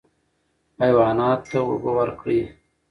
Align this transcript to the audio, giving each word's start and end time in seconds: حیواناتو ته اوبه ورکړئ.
حیواناتو 0.81 1.45
ته 1.49 1.57
اوبه 1.67 1.91
ورکړئ. 1.99 2.41